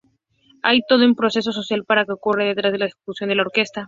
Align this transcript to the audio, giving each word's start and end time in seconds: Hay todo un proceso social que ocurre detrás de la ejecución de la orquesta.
Hay 0.63 0.81
todo 0.89 1.05
un 1.05 1.13
proceso 1.13 1.51
social 1.51 1.85
que 1.87 2.11
ocurre 2.11 2.45
detrás 2.45 2.71
de 2.71 2.79
la 2.79 2.87
ejecución 2.87 3.29
de 3.29 3.35
la 3.35 3.43
orquesta. 3.43 3.79